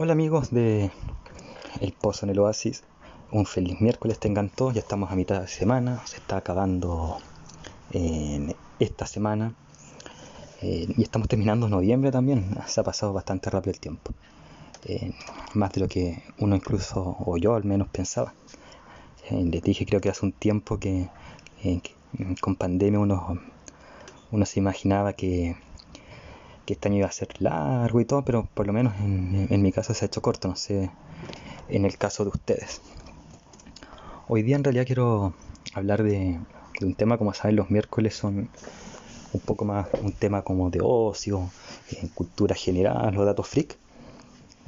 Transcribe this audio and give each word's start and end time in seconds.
Hola 0.00 0.12
amigos 0.12 0.52
de 0.52 0.92
El 1.80 1.92
Pozo 1.92 2.24
en 2.24 2.30
el 2.30 2.38
Oasis, 2.38 2.84
un 3.32 3.46
feliz 3.46 3.80
miércoles 3.80 4.20
tengan 4.20 4.48
todos, 4.48 4.72
ya 4.72 4.78
estamos 4.78 5.10
a 5.10 5.16
mitad 5.16 5.40
de 5.40 5.48
semana, 5.48 6.06
se 6.06 6.18
está 6.18 6.36
acabando 6.36 7.18
en 7.90 8.54
esta 8.78 9.08
semana. 9.08 9.54
Eh, 10.62 10.86
y 10.96 11.02
estamos 11.02 11.26
terminando 11.26 11.68
noviembre 11.68 12.12
también, 12.12 12.56
se 12.68 12.80
ha 12.80 12.84
pasado 12.84 13.12
bastante 13.12 13.50
rápido 13.50 13.72
el 13.72 13.80
tiempo, 13.80 14.12
eh, 14.84 15.14
más 15.54 15.72
de 15.72 15.80
lo 15.80 15.88
que 15.88 16.22
uno 16.38 16.54
incluso, 16.54 17.16
o 17.18 17.36
yo 17.36 17.56
al 17.56 17.64
menos 17.64 17.88
pensaba. 17.88 18.32
Eh, 19.30 19.42
les 19.50 19.64
dije 19.64 19.84
creo 19.84 20.00
que 20.00 20.10
hace 20.10 20.24
un 20.24 20.30
tiempo 20.30 20.78
que, 20.78 21.08
con 22.40 22.54
pandemia 22.54 23.00
uno, 23.00 23.40
uno 24.30 24.46
se 24.46 24.60
imaginaba 24.60 25.14
que 25.14 25.56
que 26.68 26.74
este 26.74 26.88
año 26.88 26.98
iba 26.98 27.06
a 27.06 27.12
ser 27.12 27.28
largo 27.40 27.98
y 27.98 28.04
todo, 28.04 28.26
pero 28.26 28.46
por 28.52 28.66
lo 28.66 28.74
menos 28.74 28.92
en, 29.00 29.62
mi 29.62 29.72
caso 29.72 29.94
se 29.94 30.04
ha 30.04 30.08
hecho 30.08 30.20
corto, 30.20 30.48
no 30.48 30.56
sé 30.56 30.90
en 31.70 31.86
el 31.86 31.96
caso 31.96 32.24
de 32.24 32.28
ustedes. 32.28 32.82
Hoy 34.28 34.42
día 34.42 34.56
en 34.56 34.64
realidad 34.64 34.84
quiero 34.84 35.32
hablar 35.72 36.02
de, 36.02 36.38
un 36.82 36.94
tema, 36.94 37.16
como 37.16 37.32
saben, 37.32 37.56
los 37.56 37.70
miércoles 37.70 38.14
son 38.14 38.50
un 39.32 39.40
poco 39.40 39.64
más 39.64 39.86
un 40.02 40.12
tema 40.12 40.42
como 40.42 40.68
de 40.68 40.80
ocio, 40.82 41.48
en 42.02 42.08
cultura 42.08 42.54
general, 42.54 43.14
los 43.14 43.24
datos 43.24 43.48
freak. 43.48 43.78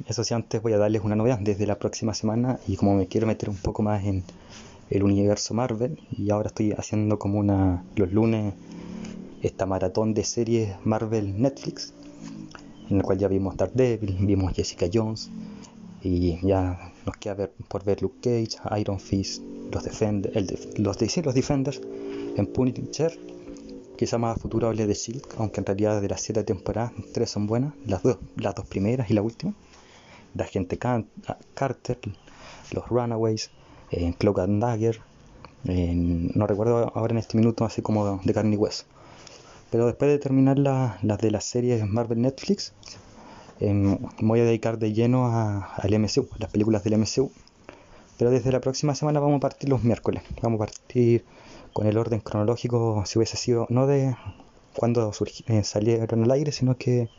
Eso 0.07 0.23
sí, 0.23 0.33
antes 0.33 0.59
voy 0.59 0.73
a 0.73 0.79
darles 0.79 1.03
una 1.03 1.15
novedad 1.15 1.37
desde 1.37 1.67
la 1.67 1.75
próxima 1.75 2.15
semana 2.15 2.59
y 2.67 2.77
como 2.77 2.95
me 2.95 3.05
quiero 3.05 3.27
meter 3.27 3.47
un 3.47 3.57
poco 3.57 3.83
más 3.83 4.03
en 4.05 4.23
el 4.89 5.03
universo 5.03 5.53
Marvel 5.53 5.99
y 6.17 6.31
ahora 6.31 6.47
estoy 6.47 6.71
haciendo 6.71 7.19
como 7.19 7.37
una 7.37 7.83
los 7.95 8.11
lunes 8.11 8.55
esta 9.41 9.65
maratón 9.65 10.13
de 10.13 10.23
series 10.23 10.75
Marvel 10.83 11.41
Netflix, 11.41 11.93
en 12.89 12.97
la 12.97 13.03
cual 13.03 13.17
ya 13.17 13.27
vimos 13.27 13.57
Daredevil, 13.57 14.17
vimos 14.19 14.53
Jessica 14.53 14.87
Jones, 14.91 15.29
y 16.03 16.45
ya 16.45 16.93
nos 17.05 17.17
queda 17.17 17.33
ver, 17.35 17.51
por 17.67 17.83
ver 17.83 18.01
Luke 18.01 18.17
Cage, 18.21 18.57
Iron 18.79 18.99
Fist, 18.99 19.41
los, 19.71 19.83
Defender, 19.83 20.31
los, 20.77 20.97
los 21.25 21.33
Defenders, 21.35 21.81
en 22.35 22.47
Punisher, 22.47 23.17
quizá 23.97 24.17
más 24.17 24.37
a 24.37 24.39
futuro 24.39 24.67
hable 24.67 24.87
de 24.87 24.93
Shield, 24.93 25.23
aunque 25.37 25.61
en 25.61 25.65
realidad 25.65 26.01
de 26.01 26.09
las 26.09 26.21
siete 26.21 26.43
temporadas, 26.43 26.91
tres 27.13 27.29
son 27.29 27.47
buenas, 27.47 27.73
las 27.85 28.03
dos, 28.03 28.17
las 28.37 28.55
dos 28.55 28.65
primeras 28.65 29.09
y 29.09 29.13
la 29.13 29.21
última, 29.21 29.53
la 30.35 30.45
gente 30.45 30.77
Carter, 30.77 31.99
los 32.71 32.87
Runaways, 32.87 33.51
en 33.91 34.13
Cloak 34.13 34.39
and 34.39 34.61
Dagger, 34.61 35.01
no 35.63 36.47
recuerdo 36.47 36.91
ahora 36.95 37.11
en 37.11 37.19
este 37.19 37.37
minuto 37.37 37.65
así 37.65 37.81
como 37.81 38.19
de 38.23 38.33
carne 38.33 38.55
y 38.55 38.57
hueso. 38.57 38.85
Pero 39.71 39.85
después 39.85 40.11
de 40.11 40.19
terminar 40.19 40.59
las 40.59 41.01
de 41.01 41.31
las 41.31 41.45
series 41.45 41.87
Marvel 41.87 42.21
Netflix, 42.21 42.73
em, 43.61 43.97
voy 44.19 44.41
a 44.41 44.43
dedicar 44.43 44.77
de 44.77 44.91
lleno 44.91 45.27
al 45.27 45.93
MCU, 45.93 46.27
las 46.37 46.51
películas 46.51 46.83
del 46.83 46.95
MCU. 46.95 47.31
Pero 48.17 48.31
desde 48.31 48.51
la 48.51 48.59
próxima 48.59 48.93
semana 48.95 49.21
vamos 49.21 49.37
a 49.37 49.39
partir 49.39 49.69
los 49.69 49.83
miércoles. 49.83 50.23
Vamos 50.41 50.57
a 50.57 50.65
partir 50.65 51.23
con 51.71 51.87
el 51.87 51.97
orden 51.97 52.19
cronológico, 52.19 53.03
si 53.05 53.17
hubiese 53.17 53.37
sido, 53.37 53.65
no 53.69 53.87
de 53.87 54.15
cuando 54.75 55.11
eh, 55.47 55.63
salieron 55.63 56.23
al 56.25 56.31
aire, 56.31 56.51
sino 56.51 56.75
que 56.77 57.09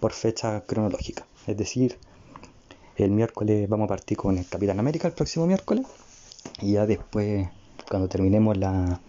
por 0.00 0.12
fecha 0.12 0.62
cronológica. 0.62 1.26
Es 1.46 1.56
decir, 1.56 1.96
el 2.96 3.12
miércoles 3.12 3.68
vamos 3.68 3.84
a 3.84 3.88
partir 3.88 4.16
con 4.16 4.36
el 4.36 4.48
Capitán 4.48 4.80
América 4.80 5.06
el 5.06 5.14
próximo 5.14 5.46
miércoles. 5.46 5.86
Y 6.60 6.72
ya 6.72 6.86
después, 6.86 7.48
cuando 7.88 8.08
terminemos 8.08 8.56
la, 8.56 9.00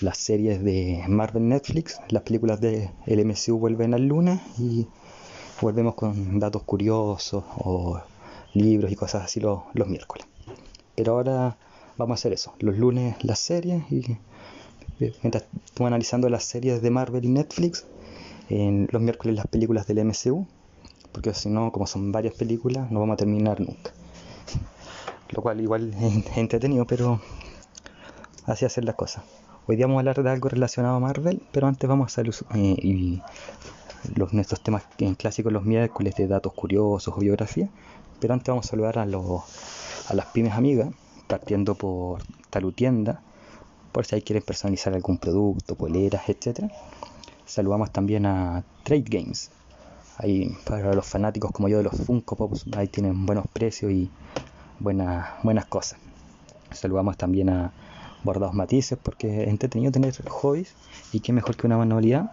las 0.00 0.18
series 0.18 0.62
de 0.64 1.04
Marvel 1.08 1.48
Netflix, 1.48 2.00
las 2.08 2.22
películas 2.22 2.60
de 2.60 2.90
el 3.06 3.24
MCU 3.24 3.58
vuelven 3.58 3.94
al 3.94 4.06
lunes 4.06 4.40
y 4.58 4.86
volvemos 5.60 5.94
con 5.94 6.38
datos 6.38 6.62
curiosos 6.62 7.44
o 7.58 8.00
libros 8.54 8.90
y 8.90 8.96
cosas 8.96 9.24
así 9.24 9.40
los, 9.40 9.62
miércoles. 9.86 10.26
Pero 10.94 11.12
ahora 11.12 11.56
vamos 11.98 12.14
a 12.14 12.18
hacer 12.20 12.32
eso, 12.32 12.54
los 12.60 12.78
lunes 12.78 13.22
las 13.24 13.38
series 13.38 13.82
y 13.90 14.16
mientras 15.22 15.44
estoy 15.66 15.86
analizando 15.86 16.28
las 16.28 16.44
series 16.44 16.82
de 16.82 16.90
Marvel 16.90 17.24
y 17.24 17.28
Netflix, 17.28 17.84
en 18.48 18.88
los 18.90 19.00
miércoles 19.02 19.36
las 19.36 19.46
películas 19.46 19.86
del 19.86 20.04
MCU, 20.04 20.46
porque 21.12 21.34
si 21.34 21.48
no, 21.48 21.72
como 21.72 21.86
son 21.86 22.10
varias 22.10 22.34
películas, 22.34 22.90
no 22.90 23.00
vamos 23.00 23.14
a 23.14 23.16
terminar 23.18 23.60
nunca. 23.60 23.92
Lo 25.30 25.42
cual 25.42 25.60
igual 25.60 25.94
es 25.94 26.36
entretenido, 26.36 26.86
pero 26.86 27.20
así 28.46 28.64
hacer 28.64 28.84
las 28.84 28.96
cosas. 28.96 29.22
Hoy 29.70 29.76
vamos 29.76 29.98
a 29.98 30.00
hablar 30.00 30.20
de 30.20 30.28
algo 30.28 30.48
relacionado 30.48 30.96
a 30.96 30.98
Marvel, 30.98 31.40
pero 31.52 31.68
antes 31.68 31.88
vamos 31.88 32.06
a 32.06 32.08
hacer 32.08 32.28
eh, 32.56 33.20
los, 34.16 34.32
nuestros 34.32 34.60
temas 34.60 34.82
clásicos 35.16 35.52
los 35.52 35.62
miércoles 35.62 36.16
de 36.16 36.26
datos 36.26 36.54
curiosos 36.54 37.14
o 37.16 37.20
biografía. 37.20 37.68
Pero 38.18 38.34
antes 38.34 38.48
vamos 38.48 38.66
a 38.66 38.70
saludar 38.70 38.98
a, 38.98 39.06
los, 39.06 39.42
las 40.12 40.26
pymes 40.26 40.54
amigas, 40.54 40.88
partiendo 41.28 41.76
por 41.76 42.20
Talutienda, 42.50 43.22
por 43.92 44.06
si 44.06 44.16
ahí 44.16 44.22
quieren 44.22 44.42
personalizar 44.42 44.92
algún 44.92 45.18
producto, 45.18 45.76
poleras, 45.76 46.28
etc. 46.28 46.64
Saludamos 47.46 47.92
también 47.92 48.26
a 48.26 48.64
Trade 48.82 49.04
Games. 49.06 49.52
Ahí 50.18 50.52
para 50.66 50.94
los 50.94 51.06
fanáticos 51.06 51.52
como 51.52 51.68
yo 51.68 51.76
de 51.76 51.84
los 51.84 51.94
Funko 51.94 52.34
Pops, 52.34 52.66
ahí 52.76 52.88
tienen 52.88 53.24
buenos 53.24 53.44
precios 53.52 53.92
y 53.92 54.10
buenas, 54.80 55.28
buenas 55.44 55.66
cosas. 55.66 56.00
Saludamos 56.72 57.16
también 57.16 57.50
a 57.50 57.72
bordados 58.22 58.54
matices 58.54 58.98
porque 59.02 59.42
es 59.42 59.48
entretenido 59.48 59.92
tener 59.92 60.14
hobbies 60.28 60.74
y 61.12 61.20
qué 61.20 61.32
mejor 61.32 61.56
que 61.56 61.66
una 61.66 61.78
manualidad. 61.78 62.32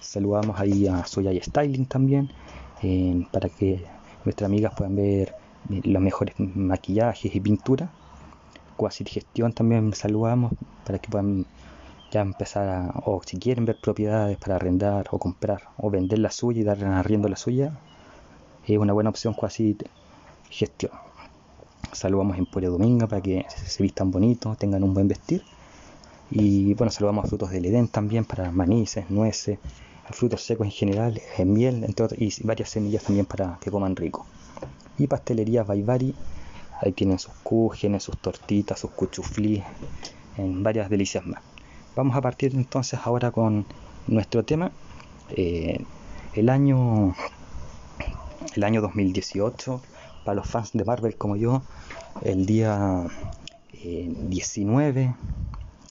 Saludamos 0.00 0.58
ahí 0.58 0.86
a 0.86 1.04
y 1.06 1.40
Styling 1.40 1.86
también 1.86 2.30
para 3.30 3.48
que 3.48 3.84
nuestras 4.24 4.48
amigas 4.48 4.72
puedan 4.76 4.96
ver 4.96 5.34
los 5.68 6.02
mejores 6.02 6.34
maquillajes 6.38 7.34
y 7.34 7.40
pintura. 7.40 7.90
Quasi 8.76 9.04
Gestión 9.04 9.52
también 9.52 9.92
saludamos 9.94 10.52
para 10.84 10.98
que 10.98 11.08
puedan 11.08 11.46
ya 12.10 12.20
empezar 12.20 12.68
a, 12.68 12.92
o 13.06 13.22
si 13.24 13.38
quieren 13.38 13.64
ver 13.64 13.76
propiedades 13.80 14.36
para 14.38 14.56
arrendar 14.56 15.06
o 15.12 15.18
comprar 15.18 15.68
o 15.78 15.88
vender 15.90 16.18
la 16.18 16.30
suya 16.30 16.60
y 16.60 16.64
darle 16.64 16.86
arriendo 16.86 17.28
la 17.28 17.36
suya, 17.36 17.72
es 18.66 18.78
una 18.78 18.92
buena 18.92 19.10
opción 19.10 19.34
Quasi 19.34 19.76
Gestión. 20.50 20.92
Saludamos 21.90 22.36
en 22.36 22.40
Emporio 22.40 22.70
Dominga 22.70 23.06
para 23.06 23.20
que 23.20 23.44
se 23.48 23.82
vistan 23.82 24.10
bonitos, 24.10 24.56
tengan 24.58 24.84
un 24.84 24.94
buen 24.94 25.08
vestir. 25.08 25.42
Y 26.30 26.74
bueno, 26.74 26.90
saludamos 26.90 27.24
a 27.24 27.28
frutos 27.28 27.50
del 27.50 27.66
Edén 27.66 27.88
también 27.88 28.24
para 28.24 28.50
manices, 28.52 29.10
nueces, 29.10 29.58
frutos 30.10 30.42
secos 30.42 30.66
en 30.66 30.70
general, 30.70 31.20
en 31.36 31.52
miel, 31.52 31.84
entre 31.84 32.04
otros, 32.04 32.20
y 32.20 32.32
varias 32.44 32.70
semillas 32.70 33.02
también 33.02 33.26
para 33.26 33.58
que 33.60 33.70
coman 33.70 33.96
rico. 33.96 34.26
Y 34.98 35.06
pastelería 35.06 35.64
Baivari, 35.64 36.14
ahí 36.80 36.92
tienen 36.92 37.18
sus 37.18 37.32
cúgenes, 37.42 38.04
sus 38.04 38.16
tortitas, 38.18 38.78
sus 38.78 38.90
cuchuflís, 38.92 39.62
en 40.36 40.62
varias 40.62 40.88
delicias 40.88 41.26
más. 41.26 41.42
Vamos 41.96 42.16
a 42.16 42.20
partir 42.22 42.54
entonces 42.54 43.00
ahora 43.04 43.30
con 43.30 43.66
nuestro 44.06 44.44
tema. 44.44 44.70
Eh, 45.30 45.84
el 46.34 46.48
año 46.48 47.14
el 48.54 48.64
año 48.64 48.80
2018 48.82 49.80
para 50.24 50.36
los 50.36 50.46
fans 50.46 50.72
de 50.72 50.84
Marvel 50.84 51.16
como 51.16 51.36
yo, 51.36 51.62
el 52.22 52.46
día 52.46 53.06
19, 53.82 55.02
eh, 55.02 55.14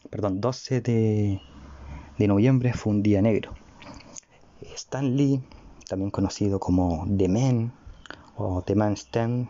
perdón, 0.09 0.41
12 0.41 0.81
de, 0.81 1.41
noviembre 2.19 2.73
fue 2.73 2.93
un 2.93 3.03
día 3.03 3.21
negro. 3.21 3.53
Stan 4.75 5.15
Lee, 5.15 5.41
también 5.89 6.11
conocido 6.11 6.59
como 6.59 7.05
The 7.17 7.27
Man 7.27 7.73
o 8.37 8.61
The 8.61 8.75
Man 8.75 8.93
Stan, 8.93 9.49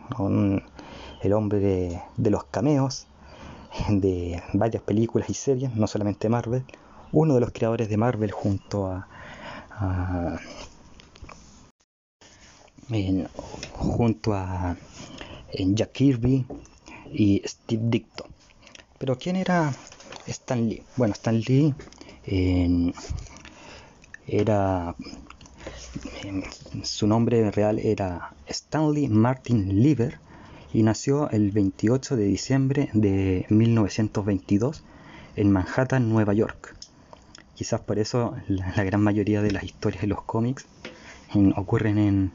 el 1.20 1.32
hombre 1.32 1.60
de, 2.16 2.30
los 2.30 2.44
cameos 2.44 3.06
de 3.88 4.42
varias 4.54 4.82
películas 4.82 5.30
y 5.30 5.34
series, 5.34 5.74
no 5.76 5.86
solamente 5.86 6.28
Marvel, 6.28 6.64
uno 7.12 7.34
de 7.34 7.40
los 7.40 7.52
creadores 7.52 7.88
de 7.88 7.96
Marvel 7.96 8.30
junto 8.30 8.86
a 8.86 9.06
junto 13.72 14.34
a 14.34 14.76
Jack 15.52 15.92
Kirby 15.92 16.46
y 17.12 17.42
Steve 17.44 17.82
Dicto. 17.86 18.26
Pero 18.98 19.18
¿quién 19.18 19.36
era 19.36 19.72
Stan 20.26 20.68
Lee? 20.68 20.82
Bueno, 20.96 21.12
Stan 21.14 21.40
Lee 21.40 21.74
era 24.26 24.94
su 26.82 27.06
nombre 27.06 27.50
real 27.50 27.78
era 27.78 28.34
Stanley 28.46 29.08
Martin 29.08 29.82
Lieber 29.82 30.18
y 30.72 30.82
nació 30.82 31.28
el 31.30 31.50
28 31.50 32.16
de 32.16 32.24
diciembre 32.24 32.88
de 32.94 33.46
1922 33.50 34.84
en 35.36 35.52
Manhattan, 35.52 36.08
Nueva 36.08 36.32
York. 36.32 36.74
Quizás 37.54 37.80
por 37.80 37.98
eso 37.98 38.34
la, 38.48 38.72
gran 38.84 39.02
mayoría 39.02 39.42
de 39.42 39.50
las 39.50 39.64
historias 39.64 40.02
de 40.02 40.08
los 40.08 40.22
cómics 40.22 40.66
ocurren 41.56 41.98
en, 41.98 42.32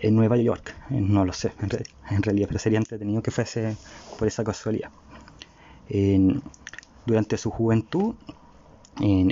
en 0.00 0.14
Nueva 0.14 0.36
York. 0.36 0.74
No 0.90 1.24
lo 1.24 1.32
sé, 1.32 1.52
en, 2.10 2.22
realidad, 2.22 2.48
pero 2.48 2.58
sería 2.58 2.78
entretenido 2.78 3.22
que 3.22 3.30
fuese 3.30 3.76
por 4.18 4.28
esa 4.28 4.44
casualidad. 4.44 4.90
durante 7.06 7.38
su 7.38 7.50
juventud 7.50 8.14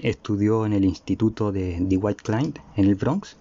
estudió 0.02 0.64
en 0.66 0.72
el 0.72 0.84
instituto 0.84 1.52
de 1.52 1.98
White 2.00 2.22
Client 2.22 2.58
en 2.76 2.84
el 2.86 2.94
Bronx 2.94 3.36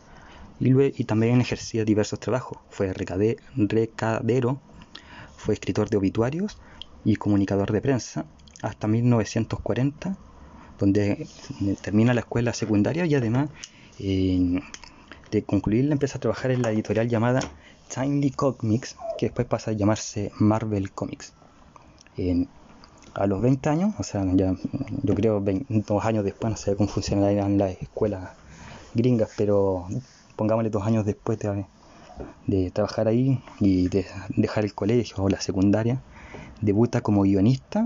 y, 0.59 1.01
y 1.01 1.03
también 1.05 1.41
ejercía 1.41 1.85
diversos 1.85 2.19
trabajos. 2.19 2.59
Fue 2.69 2.93
recadero, 2.93 4.59
fue 5.37 5.53
escritor 5.53 5.89
de 5.89 5.97
obituarios 5.97 6.57
y 7.03 7.15
comunicador 7.17 7.71
de 7.71 7.81
prensa 7.81 8.25
hasta 8.61 8.87
1940, 8.87 10.17
donde 10.79 11.27
termina 11.81 12.13
la 12.13 12.21
escuela 12.21 12.53
secundaria 12.53 13.05
y 13.05 13.15
además 13.15 13.49
de 15.31 15.43
concluir 15.43 15.91
empieza 15.91 16.17
a 16.17 16.21
trabajar 16.21 16.51
en 16.51 16.61
la 16.61 16.71
editorial 16.71 17.07
llamada 17.07 17.41
Timely 17.93 18.31
Comics, 18.31 18.95
que 19.17 19.27
después 19.27 19.47
pasa 19.47 19.71
a 19.71 19.73
llamarse 19.73 20.31
Marvel 20.39 20.91
Comics. 20.91 21.33
a 23.13 23.27
los 23.27 23.41
20 23.41 23.69
años, 23.69 23.93
o 23.97 24.03
sea, 24.03 24.25
ya 24.33 24.55
yo 25.03 25.15
creo 25.15 25.41
dos 25.69 26.05
años 26.05 26.25
después, 26.25 26.51
no 26.51 26.57
sé 26.57 26.75
cómo 26.75 26.89
funcionarían 26.89 27.57
las 27.57 27.81
escuelas 27.81 28.31
gringas, 28.93 29.29
pero 29.37 29.87
pongámosle 30.35 30.69
dos 30.69 30.83
años 30.83 31.05
después 31.05 31.39
de, 31.39 32.71
trabajar 32.71 33.07
ahí 33.07 33.41
y 33.59 33.87
de 33.89 34.05
dejar 34.29 34.65
el 34.65 34.73
colegio 34.73 35.23
o 35.23 35.29
la 35.29 35.39
secundaria, 35.39 36.01
debuta 36.61 37.01
como 37.01 37.23
guionista 37.23 37.85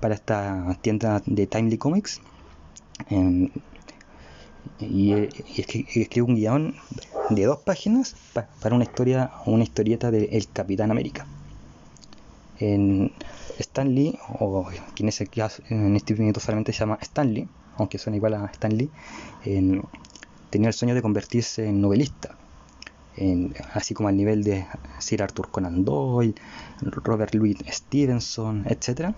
para 0.00 0.14
esta 0.14 0.76
tienda 0.80 1.22
de 1.26 1.46
Timely 1.46 1.78
Comics 1.78 2.20
y, 4.80 5.12
escribe 5.12 6.22
un 6.22 6.36
guion 6.36 6.74
de 7.30 7.44
dos 7.44 7.58
páginas 7.58 8.16
para 8.60 8.74
una 8.74 8.84
historia 8.84 9.30
una 9.46 9.64
historieta 9.64 10.10
de 10.10 10.24
El 10.32 10.48
Capitán 10.48 10.90
América. 10.90 11.26
En 12.58 13.12
Stan 13.58 13.92
o 14.38 14.68
quien 14.94 15.08
es 15.08 15.20
el 15.20 15.28
que 15.28 15.44
en 15.68 15.96
este 15.96 16.14
momento 16.14 16.40
solamente 16.40 16.72
se 16.72 16.80
llama 16.80 16.98
Stanley, 17.00 17.48
aunque 17.76 17.98
suena 17.98 18.16
igual 18.16 18.34
a 18.34 18.46
Stan 18.46 18.76
Lee, 18.76 18.90
tenía 20.50 20.68
el 20.68 20.74
sueño 20.74 20.94
de 20.94 21.02
convertirse 21.02 21.66
en 21.66 21.80
novelista, 21.80 22.36
así 23.74 23.94
como 23.94 24.08
al 24.08 24.16
nivel 24.16 24.44
de 24.44 24.66
Sir 24.98 25.22
Arthur 25.22 25.50
Conan 25.50 25.84
Doyle, 25.84 26.34
Robert 26.80 27.34
Louis 27.34 27.56
Stevenson, 27.68 28.64
etc. 28.68 29.14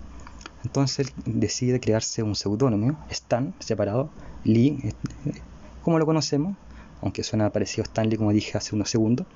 Entonces 0.65 1.13
decide 1.25 1.79
crearse 1.79 2.23
un 2.23 2.35
seudónimo, 2.35 2.97
Stan, 3.09 3.53
separado, 3.59 4.09
Lee, 4.43 4.79
eh, 4.83 4.93
como 5.83 5.99
lo 5.99 6.05
conocemos, 6.07 6.57
aunque 7.01 7.23
suena 7.23 7.51
parecido 7.51 7.83
a 7.83 7.85
Stanley 7.85 8.17
como 8.17 8.31
dije 8.33 8.57
hace 8.57 8.75
unos 8.75 8.89
segundos, 8.89 9.27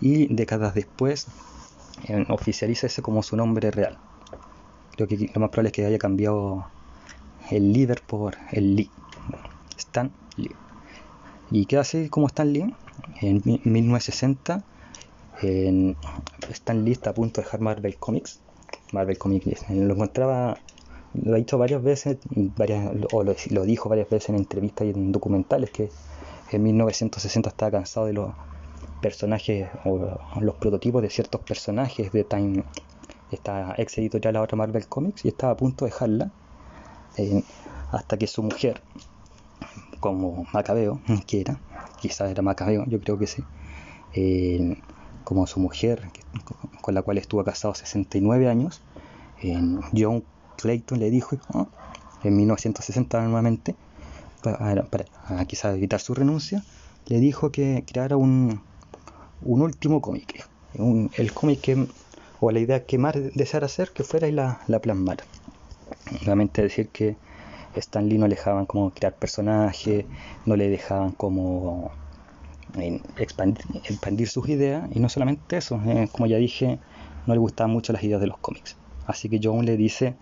y 0.00 0.32
décadas 0.34 0.74
después 0.74 1.26
oficializa 2.28 2.88
ese 2.88 3.00
como 3.00 3.22
su 3.22 3.36
nombre 3.36 3.70
real. 3.70 3.96
Creo 4.92 5.08
que 5.08 5.30
lo 5.32 5.40
más 5.40 5.50
probable 5.50 5.68
es 5.68 5.72
que 5.72 5.86
haya 5.86 5.98
cambiado 5.98 6.66
el 7.50 7.72
líder 7.72 8.02
por 8.02 8.36
el 8.52 8.76
Lee, 8.76 8.90
Stan 9.78 10.12
Lee. 10.36 10.54
Y 11.50 11.64
queda 11.66 11.80
así 11.80 12.10
como 12.10 12.26
Stan 12.26 12.52
Lee, 12.52 12.74
en 13.22 13.42
1960, 13.44 14.62
Stan 16.50 16.84
Lee 16.84 16.92
está 16.92 17.10
a 17.10 17.14
punto 17.14 17.40
de 17.40 17.46
dejar 17.46 17.60
Marvel 17.60 17.96
Comics. 17.96 18.40
Marvel 18.94 19.18
Comics 19.18 19.68
lo 19.68 19.94
encontraba 19.94 20.56
lo 21.14 21.34
ha 21.34 21.36
dicho 21.36 21.58
varias 21.58 21.82
veces, 21.82 22.18
varias, 22.56 22.92
o 23.12 23.22
lo, 23.22 23.64
dijo 23.64 23.88
varias 23.88 24.10
veces 24.10 24.30
en 24.30 24.36
entrevistas 24.36 24.86
y 24.86 24.90
en 24.90 25.12
documentales, 25.12 25.70
que 25.70 25.90
en 26.50 26.62
1960 26.62 27.48
estaba 27.48 27.70
cansado 27.70 28.06
de 28.06 28.14
los 28.14 28.32
personajes 29.00 29.68
o 29.84 30.18
los 30.40 30.54
prototipos 30.56 31.02
de 31.02 31.10
ciertos 31.10 31.40
personajes 31.42 32.10
de 32.10 32.24
Time, 32.24 32.64
esta 33.30 33.74
ex 33.78 33.98
editorial 33.98 34.36
ahora 34.36 34.56
Marvel 34.56 34.86
Comics, 34.88 35.24
y 35.24 35.28
estaba 35.28 35.52
a 35.52 35.56
punto 35.56 35.84
de 35.84 35.90
dejarla 35.92 36.30
eh, 37.16 37.42
hasta 37.92 38.16
que 38.16 38.26
su 38.26 38.42
mujer, 38.42 38.80
como 40.00 40.46
Macabeo, 40.52 41.00
que 41.26 41.42
era, 41.42 41.60
quizás 42.00 42.30
era 42.30 42.42
Macabeo, 42.42 42.84
yo 42.86 43.00
creo 43.00 43.18
que 43.18 43.26
sí, 43.28 43.44
eh, 44.14 44.76
como 45.24 45.46
su 45.46 45.60
mujer, 45.60 46.02
con 46.80 46.94
la 46.94 47.02
cual 47.02 47.18
estuvo 47.18 47.42
casado 47.44 47.74
69 47.74 48.48
años, 48.48 48.80
eh, 49.42 49.58
John 49.96 50.24
Clayton 50.56 50.98
le 50.98 51.10
dijo, 51.10 51.36
en 52.22 52.36
1960 52.36 53.22
nuevamente, 53.22 53.74
para, 54.42 55.44
quizás 55.46 55.74
evitar 55.76 56.00
su 56.00 56.14
renuncia, 56.14 56.62
le 57.06 57.18
dijo 57.20 57.50
que 57.50 57.84
creara 57.86 58.16
un, 58.16 58.60
un 59.42 59.62
último 59.62 60.00
cómic, 60.00 60.46
el 60.74 61.32
cómic 61.32 61.60
que, 61.60 61.86
o 62.40 62.50
la 62.50 62.60
idea 62.60 62.84
que 62.84 62.98
más 62.98 63.14
deseara 63.34 63.66
hacer, 63.66 63.90
que 63.92 64.04
fuera 64.04 64.28
y 64.28 64.32
la, 64.32 64.60
la 64.66 64.78
plasmara. 64.80 65.24
Nuevamente 66.20 66.62
decir 66.62 66.88
que 66.88 67.16
Stan 67.76 68.08
Lee 68.08 68.18
no 68.18 68.26
le 68.28 68.36
dejaban 68.36 68.66
como 68.66 68.90
crear 68.90 69.14
personajes, 69.14 70.04
no 70.46 70.56
le 70.56 70.68
dejaban 70.68 71.12
como 71.12 71.90
expandir, 73.16 73.64
expandir, 73.84 74.28
sus 74.28 74.48
ideas, 74.48 74.88
y 74.92 75.00
no 75.00 75.08
solamente 75.08 75.56
eso, 75.56 75.80
eh, 75.86 76.08
como 76.10 76.26
ya 76.26 76.36
dije, 76.36 76.78
no 77.26 77.34
le 77.34 77.40
gustaban 77.40 77.72
mucho 77.72 77.92
las 77.92 78.02
ideas 78.02 78.20
de 78.20 78.26
los 78.26 78.38
cómics. 78.38 78.76
Así 79.06 79.28
que 79.28 79.40
John 79.42 79.64
le 79.64 79.76
dice 79.76 80.16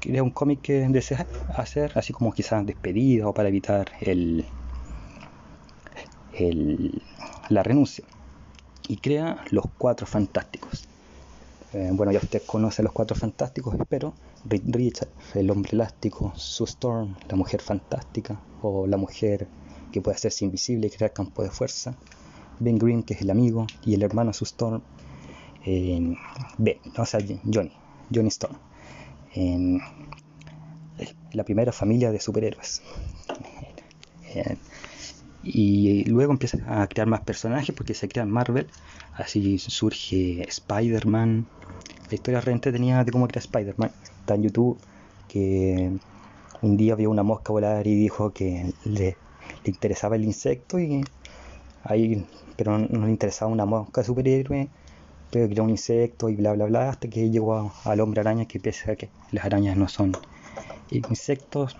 crea 0.00 0.22
un 0.22 0.30
cómic 0.30 0.60
que 0.60 0.86
desea 0.88 1.26
hacer, 1.56 1.92
así 1.94 2.12
como 2.12 2.32
quizás 2.32 2.66
despedida 2.66 3.26
o 3.26 3.32
para 3.32 3.48
evitar 3.48 3.90
el, 4.00 4.44
la 7.48 7.62
renuncia. 7.62 8.04
Y 8.86 8.98
crea 8.98 9.42
los 9.50 9.64
cuatro 9.78 10.06
fantásticos. 10.06 10.86
Eh, 11.72 11.90
bueno, 11.92 12.12
ya 12.12 12.18
usted 12.18 12.42
conoce 12.44 12.82
los 12.82 12.92
cuatro 12.92 13.16
fantásticos, 13.16 13.74
espero. 13.74 14.12
Richard, 14.46 15.08
el 15.34 15.50
hombre 15.50 15.70
elástico, 15.72 16.32
Sue 16.36 16.66
Storm, 16.66 17.16
la 17.28 17.36
mujer 17.36 17.62
fantástica, 17.62 18.38
o 18.60 18.86
la 18.86 18.98
mujer 18.98 19.48
que 19.94 20.00
puede 20.00 20.16
hacerse 20.16 20.44
invisible 20.44 20.88
y 20.88 20.90
crear 20.90 21.12
campo 21.12 21.44
de 21.44 21.50
fuerza. 21.50 21.94
Ben 22.58 22.78
Green, 22.78 23.04
que 23.04 23.14
es 23.14 23.20
el 23.20 23.30
amigo, 23.30 23.68
y 23.84 23.94
el 23.94 24.02
hermano 24.02 24.32
Sue 24.32 24.46
Storm. 24.46 24.82
Eh, 25.64 26.16
ben, 26.58 26.78
o 26.98 27.06
sea, 27.06 27.20
Johnny, 27.44 27.70
Johnny 28.12 28.28
Storm 28.28 28.56
en 29.34 29.80
la 31.32 31.44
primera 31.44 31.70
familia 31.70 32.10
de 32.10 32.18
superhéroes. 32.18 32.82
Y 35.44 36.04
luego 36.06 36.32
empieza 36.32 36.58
a 36.66 36.88
crear 36.88 37.06
más 37.06 37.20
personajes 37.20 37.72
porque 37.72 37.94
se 37.94 38.08
crea 38.08 38.26
Marvel. 38.26 38.66
Así 39.14 39.58
surge 39.60 40.42
Spider-Man. 40.42 41.46
La 42.08 42.14
historia 42.14 42.40
re 42.40 42.50
entretenida 42.50 43.04
de 43.04 43.12
cómo 43.12 43.28
crea 43.28 43.40
Spider-Man. 43.40 43.92
Está 44.20 44.34
en 44.34 44.42
YouTube 44.42 44.76
que 45.28 45.92
un 46.62 46.76
día 46.76 46.96
vio 46.96 47.10
una 47.10 47.22
mosca 47.22 47.52
volar 47.52 47.86
y 47.86 47.94
dijo 47.94 48.32
que 48.32 48.72
le, 48.84 49.16
interesaba 49.64 50.16
el 50.16 50.24
insecto 50.24 50.78
y 50.78 51.04
ahí 51.82 52.26
pero 52.56 52.78
no, 52.78 53.06
le 53.06 53.10
interesaba 53.10 53.50
una 53.50 53.64
mosca 53.64 54.02
superhéroe 54.02 54.68
pero 55.30 55.48
creó 55.48 55.64
un 55.64 55.70
insecto 55.70 56.28
y 56.28 56.36
bla 56.36 56.52
bla 56.52 56.66
bla 56.66 56.90
hasta 56.90 57.08
que 57.08 57.30
llegó 57.30 57.72
al 57.84 58.00
hombre 58.00 58.20
araña 58.20 58.46
que 58.46 58.60
pese 58.60 58.92
a 58.92 58.96
que 58.96 59.10
las 59.32 59.44
arañas 59.44 59.76
no 59.76 59.88
son 59.88 60.12
insectos 60.90 61.76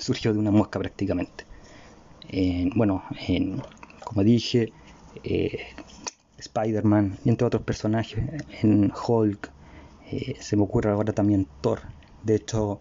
surgió 0.00 0.32
de 0.32 0.38
una 0.38 0.50
mosca 0.50 0.78
prácticamente. 0.78 1.44
Bueno 2.74 3.04
como 4.04 4.22
dije 4.24 4.72
eh, 5.22 5.58
Spider-Man 6.38 7.18
entre 7.24 7.46
otros 7.46 7.62
personajes 7.62 8.24
en 8.62 8.92
Hulk 8.92 9.50
eh, 10.10 10.36
se 10.40 10.56
me 10.56 10.62
ocurre 10.62 10.90
ahora 10.90 11.12
también 11.12 11.46
Thor. 11.60 11.80
De 12.22 12.34
hecho 12.36 12.80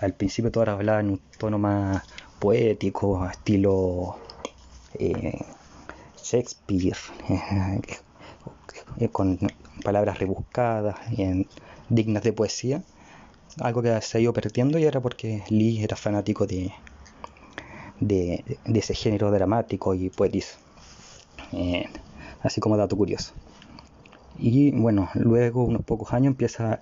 al 0.00 0.14
principio 0.14 0.50
Thor 0.52 0.70
hablaba 0.70 1.00
en 1.00 1.10
un 1.10 1.20
tono 1.38 1.58
más 1.58 2.02
poético 2.42 3.24
estilo 3.24 4.16
eh, 4.98 5.38
Shakespeare 6.20 6.98
con 9.12 9.38
palabras 9.84 10.18
rebuscadas 10.18 10.96
y 11.12 11.46
dignas 11.88 12.24
de 12.24 12.32
poesía, 12.32 12.82
algo 13.60 13.80
que 13.80 14.00
se 14.00 14.18
ha 14.18 14.20
ido 14.20 14.32
perdiendo 14.32 14.76
y 14.80 14.84
era 14.84 15.00
porque 15.00 15.44
Lee 15.50 15.84
era 15.84 15.94
fanático 15.94 16.48
de, 16.48 16.72
ese 18.64 18.94
género 18.94 19.30
dramático 19.30 19.94
y 19.94 20.10
poetizo, 20.10 20.58
eh, 21.52 21.88
así 22.42 22.60
como 22.60 22.76
dato 22.76 22.96
curioso. 22.96 23.34
Y 24.36 24.72
bueno, 24.72 25.10
luego, 25.14 25.62
unos 25.62 25.84
pocos 25.84 26.12
años, 26.12 26.32
empieza 26.32 26.80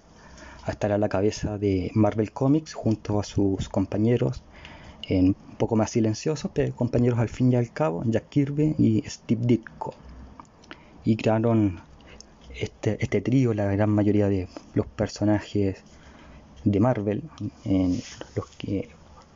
a 0.65 0.71
estar 0.71 0.91
a 0.93 0.97
la 0.97 1.11
cabeza 1.11 1.59
de 1.59 1.91
Marvel 1.95 2.33
Comics 2.33 2.73
junto 2.73 3.21
a 3.21 3.25
sus 3.25 3.69
compañeros, 3.69 4.43
en 4.43 4.50
un 5.19 5.35
poco 5.59 5.77
más 5.77 5.91
silenciosos, 5.91 6.51
pero 6.55 6.75
compañeros 6.75 7.19
al 7.19 7.29
fin 7.29 7.53
y 7.53 7.57
al 7.57 7.73
cabo, 7.73 8.03
Jack 8.07 8.29
Kirby 8.29 8.75
y 8.79 9.03
Steve 9.07 9.43
Ditko. 9.45 9.95
Y 11.05 11.17
crearon 11.17 11.81
este, 12.55 12.97
este 13.01 13.21
trío, 13.21 13.55
la 13.55 13.65
gran 13.67 13.91
mayoría 13.91 14.29
de 14.29 14.49
los 14.75 14.87
personajes 14.87 15.83
de 16.65 16.81
Marvel, 16.81 17.23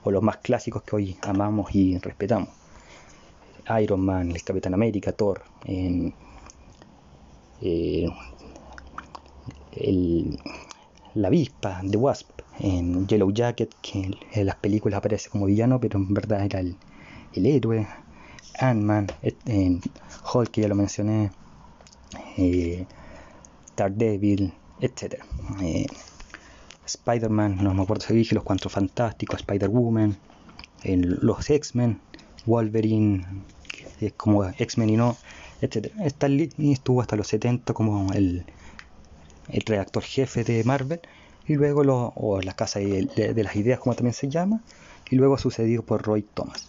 o 0.02 0.10
los 0.10 0.22
más 0.22 0.36
clásicos 0.38 0.82
que 0.82 0.96
hoy 0.96 1.16
amamos 1.22 1.74
y 1.74 1.98
respetamos. 1.98 2.50
Iron 3.80 4.00
Man, 4.00 4.30
el 4.30 4.42
Capitán 4.44 4.74
América, 4.74 5.12
Thor, 5.12 5.42
eh, 5.66 6.12
la 11.14 11.28
avispa, 11.28 11.80
The 11.88 11.96
Wasp, 11.96 12.43
en 12.60 13.06
Yellow 13.06 13.32
Jacket, 13.32 13.74
que 13.82 14.10
en 14.32 14.46
las 14.46 14.56
películas 14.56 14.98
aparece 14.98 15.28
como 15.28 15.46
villano, 15.46 15.80
pero 15.80 15.98
en 15.98 16.14
verdad 16.14 16.44
era 16.44 16.60
el, 16.60 16.76
el 17.32 17.46
héroe, 17.46 17.86
Ant-Man, 18.58 19.08
Hulk, 20.32 20.50
que 20.50 20.60
ya 20.60 20.68
lo 20.68 20.74
mencioné, 20.74 21.30
eh, 22.36 22.86
Daredevil, 23.76 24.52
etc. 24.80 25.16
Eh, 25.62 25.86
Spider-Man, 26.86 27.62
no 27.62 27.74
me 27.74 27.82
acuerdo 27.82 28.04
si 28.06 28.14
dije, 28.14 28.34
los 28.34 28.44
Cuatro 28.44 28.70
Fantásticos, 28.70 29.40
Spider-Woman, 29.40 30.16
los 30.84 31.50
X-Men, 31.50 31.98
Wolverine, 32.46 33.26
es 34.00 34.12
como 34.12 34.44
X-Men 34.44 34.90
y 34.90 34.96
no, 34.96 35.16
etc. 35.60 35.92
Stan 36.04 36.36
Lee 36.36 36.50
estuvo 36.58 37.00
hasta 37.00 37.16
los 37.16 37.26
70 37.28 37.72
como 37.72 38.12
el, 38.12 38.44
el 39.48 39.62
redactor 39.62 40.02
jefe 40.02 40.44
de 40.44 40.62
Marvel 40.64 41.00
y 41.46 41.54
luego 41.54 41.84
lo, 41.84 42.12
o 42.16 42.40
la 42.40 42.54
casa 42.54 42.78
de, 42.78 43.34
las 43.36 43.56
ideas 43.56 43.78
como 43.78 43.94
también 43.94 44.14
se 44.14 44.28
llama 44.28 44.62
y 45.10 45.16
luego 45.16 45.38
sucedido 45.38 45.82
por 45.82 46.02
Roy 46.02 46.22
Thomas. 46.22 46.68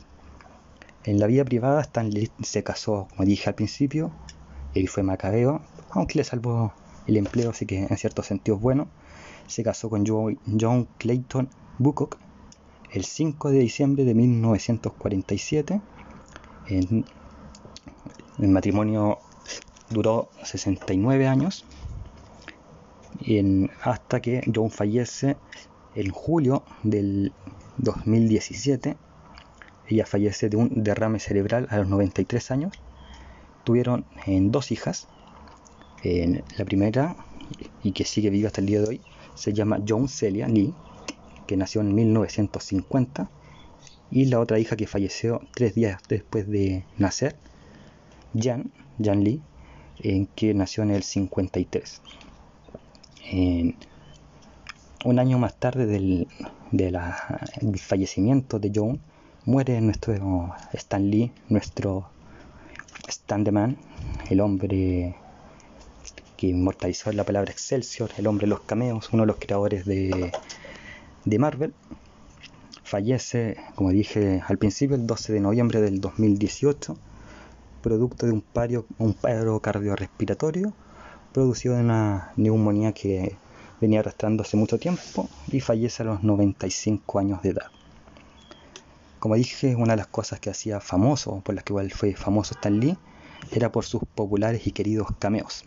En 1.03 1.19
la 1.19 1.27
vida 1.27 1.45
privada 1.45 1.81
Stan 1.81 2.09
Lee 2.09 2.31
se 2.41 2.63
casó 2.63 3.07
como 3.11 3.25
dije 3.25 3.49
al 3.49 3.55
principio 3.55 4.11
él 4.73 4.87
fue 4.89 5.03
macabeo 5.03 5.61
aunque 5.91 6.17
le 6.19 6.23
salvó 6.23 6.73
el 7.07 7.17
empleo 7.17 7.51
así 7.51 7.65
que 7.65 7.85
en 7.85 7.97
cierto 7.97 8.23
sentido 8.23 8.57
es 8.57 8.63
bueno. 8.63 8.87
Se 9.47 9.63
casó 9.63 9.89
con 9.89 10.05
John 10.07 10.87
Clayton 10.97 11.49
Bucock 11.77 12.17
el 12.91 13.05
5 13.05 13.51
de 13.51 13.59
diciembre 13.59 14.05
de 14.05 14.13
1947 14.15 15.81
en, 16.67 17.05
el 18.39 18.47
matrimonio 18.49 19.19
duró 19.89 20.29
69 20.43 21.27
años 21.27 21.65
hasta 23.81 24.21
que 24.21 24.41
John 24.53 24.69
fallece 24.69 25.37
en 25.95 26.11
julio 26.11 26.63
del 26.83 27.31
2017. 27.77 28.97
Ella 29.87 30.05
fallece 30.05 30.49
de 30.49 30.57
un 30.57 30.83
derrame 30.83 31.19
cerebral 31.19 31.67
a 31.69 31.77
los 31.77 31.87
93 31.87 32.51
años. 32.51 32.73
Tuvieron 33.63 34.05
dos 34.51 34.71
hijas. 34.71 35.07
la 36.03 36.65
primera, 36.65 37.15
y 37.83 37.91
que 37.93 38.05
sigue 38.05 38.29
viva 38.29 38.47
hasta 38.47 38.61
el 38.61 38.67
día 38.67 38.81
de 38.81 38.87
hoy, 38.87 39.01
se 39.33 39.53
llama 39.53 39.79
John 39.87 40.07
Celia 40.07 40.47
Lee, 40.47 40.73
que 41.47 41.57
nació 41.57 41.81
en 41.81 41.95
1950. 41.95 43.29
Y 44.11 44.25
la 44.25 44.39
otra 44.39 44.59
hija 44.59 44.75
que 44.75 44.87
falleció 44.87 45.41
tres 45.55 45.73
días 45.73 46.01
después 46.07 46.47
de 46.47 46.85
nacer, 46.97 47.35
Jan, 48.39 48.71
Jan 49.03 49.23
Lee, 49.23 49.41
en 49.99 50.27
que 50.27 50.53
nació 50.53 50.83
en 50.83 50.91
el 50.91 51.03
53 51.03 52.01
un 53.31 55.19
año 55.19 55.37
más 55.37 55.55
tarde 55.55 55.85
del, 55.85 56.27
fallecimiento 57.77 58.59
de 58.59 58.71
John, 58.73 58.99
muere 59.45 59.79
nuestro 59.81 60.55
Stan 60.73 61.09
Lee, 61.09 61.31
nuestro 61.49 62.09
Stan 63.07 63.45
Man, 63.51 63.77
el 64.29 64.41
hombre 64.41 65.15
que 66.37 66.47
inmortalizó 66.47 67.11
la 67.11 67.23
palabra 67.23 67.51
Excelsior, 67.51 68.09
el 68.17 68.27
hombre 68.27 68.45
de 68.45 68.49
los 68.49 68.61
cameos, 68.61 69.09
uno 69.13 69.23
de 69.23 69.27
los 69.27 69.37
creadores 69.37 69.85
de, 69.85 70.31
de 71.23 71.39
Marvel. 71.39 71.73
Fallece, 72.83 73.57
como 73.75 73.89
dije 73.89 74.41
al 74.47 74.57
principio, 74.57 74.95
el 74.95 75.07
12 75.07 75.33
de 75.33 75.39
noviembre 75.39 75.81
del 75.81 76.01
2018, 76.01 76.97
producto 77.81 78.25
de 78.25 78.31
un, 78.31 78.41
pario, 78.41 78.85
un 78.99 79.13
paro 79.13 79.59
cardiorrespiratorio 79.59 80.73
producido 81.35 81.75
de 81.75 81.81
una 81.81 82.31
neumonía 82.37 82.93
que 82.93 83.35
venía 83.81 83.99
arrastrando 83.99 84.43
hace 84.43 84.55
mucho 84.55 84.79
tiempo 84.79 85.27
y 85.51 85.59
fallece 85.59 86.01
a 86.01 86.05
los 86.05 86.23
95 86.23 87.19
años 87.19 87.41
de 87.41 87.49
edad. 87.49 87.71
Como 89.19 89.35
dije, 89.35 89.75
una 89.75 89.93
de 89.93 89.97
las 89.97 90.07
cosas 90.07 90.39
que 90.39 90.49
hacía 90.49 90.79
famoso, 90.79 91.41
por 91.41 91.53
las 91.53 91.65
que 91.65 91.73
igual 91.73 91.91
fue 91.91 92.13
famoso 92.15 92.53
Stan 92.53 92.79
Lee, 92.79 92.97
era 93.51 93.69
por 93.69 93.83
sus 93.83 94.03
populares 94.15 94.65
y 94.65 94.71
queridos 94.71 95.09
cameos. 95.19 95.65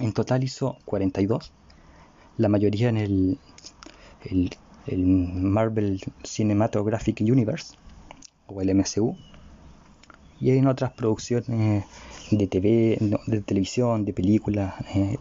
En 0.00 0.12
total 0.12 0.42
hizo 0.42 0.76
42, 0.86 1.52
la 2.36 2.48
mayoría 2.48 2.88
en 2.88 2.96
el, 2.96 3.38
el, 4.24 4.50
el 4.88 5.06
Marvel 5.06 6.00
Cinematographic 6.24 7.20
Universe, 7.20 7.76
o 8.48 8.60
el 8.60 8.74
MCU, 8.74 9.16
y 10.40 10.50
en 10.50 10.66
otras 10.66 10.92
producciones 10.92 11.84
de 12.30 12.46
TV, 12.46 12.98
de 13.26 13.40
televisión, 13.42 14.04
de 14.04 14.12
películas, 14.12 14.74
eh, 14.94 15.18